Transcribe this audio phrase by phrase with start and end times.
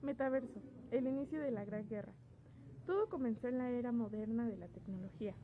[0.00, 0.60] Metaverso,
[0.92, 2.12] el inicio de la Gran Guerra.
[2.86, 5.34] Todo comenzó en la era moderna de la tecnología,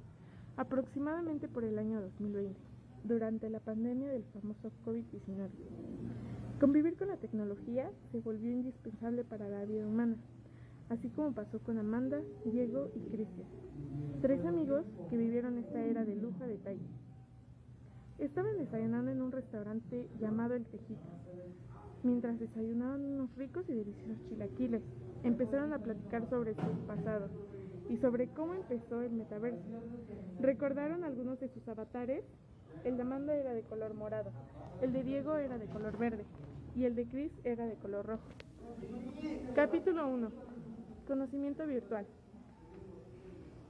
[0.56, 2.56] aproximadamente por el año 2020,
[3.03, 5.51] durante la pandemia del famoso COVID-19.
[6.61, 10.17] Convivir con la tecnología se volvió indispensable para la vida humana,
[10.88, 13.48] así como pasó con Amanda, Diego y Cristian,
[14.22, 16.86] tres amigos que vivieron esta era de lujo a detalle.
[18.19, 21.02] Estaban desayunando en un restaurante llamado El Tejito,
[22.05, 24.83] Mientras desayunaban unos ricos y deliciosos chilaquiles,
[25.23, 27.30] empezaron a platicar sobre su pasado
[27.88, 29.64] y sobre cómo empezó el metaverso.
[30.38, 32.23] Recordaron algunos de sus avatares.
[32.84, 34.30] El de Amanda era de color morado,
[34.82, 36.24] el de Diego era de color verde
[36.76, 38.28] y el de Chris era de color rojo.
[39.54, 40.30] Capítulo 1.
[41.06, 42.06] Conocimiento virtual.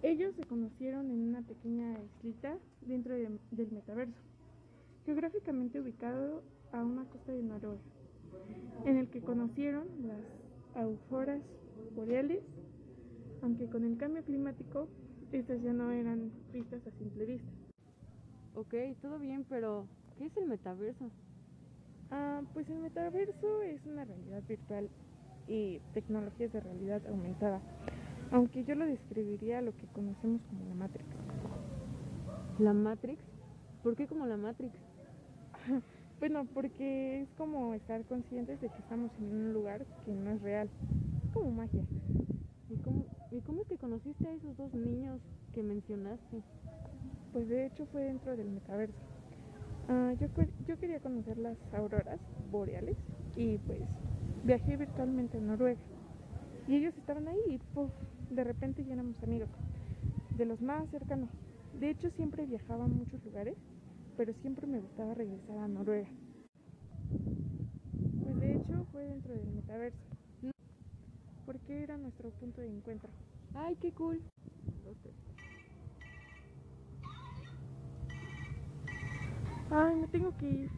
[0.03, 4.19] Ellos se conocieron en una pequeña islita dentro de, del metaverso,
[5.05, 7.81] geográficamente ubicado a una costa de Noruega
[8.85, 10.21] en el que conocieron las
[10.75, 11.43] auroras
[11.95, 12.43] boreales,
[13.43, 14.89] aunque con el cambio climático
[15.33, 17.51] estas ya no eran vistas a simple vista.
[18.55, 21.11] Ok, todo bien, pero ¿qué es el metaverso?
[22.11, 24.89] Ah, pues el metaverso es una realidad virtual
[25.49, 27.61] y tecnologías de realidad aumentada,
[28.31, 31.09] aunque yo lo describiría lo que conocemos como la Matrix.
[32.59, 33.21] ¿La Matrix?
[33.83, 34.75] ¿Por qué como la Matrix?
[36.21, 40.41] Bueno, porque es como estar conscientes de que estamos en un lugar que no es
[40.41, 40.71] real.
[41.25, 41.85] Es como magia.
[42.71, 45.21] ¿Y cómo, ¿Y cómo es que conociste a esos dos niños
[45.53, 46.43] que mencionaste?
[47.33, 48.97] Pues de hecho fue dentro del metaverso.
[49.89, 50.29] Uh, yo,
[50.67, 52.97] yo quería conocer las auroras boreales
[53.37, 53.83] y pues
[54.45, 55.81] viajé virtualmente a Noruega.
[56.67, 57.91] Y ellos estaban ahí y puff,
[58.31, 59.49] de repente ya éramos amigos,
[60.39, 61.29] de los más cercanos.
[61.79, 63.57] De hecho siempre viajaba a muchos lugares
[64.17, 66.09] pero siempre me gustaba regresar a Noruega.
[68.23, 69.99] Pues de hecho fue dentro del metaverso,
[71.47, 73.11] porque era nuestro punto de encuentro.
[73.55, 74.23] ¡Ay, qué cool!
[79.71, 80.71] Ay, me tengo que ir.